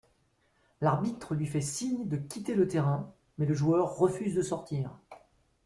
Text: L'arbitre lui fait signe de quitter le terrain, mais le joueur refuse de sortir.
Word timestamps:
L'arbitre 0.81 1.35
lui 1.35 1.45
fait 1.45 1.61
signe 1.61 2.07
de 2.07 2.17
quitter 2.17 2.55
le 2.55 2.67
terrain, 2.67 3.13
mais 3.37 3.45
le 3.45 3.53
joueur 3.53 3.95
refuse 3.97 4.33
de 4.33 4.41
sortir. 4.41 4.97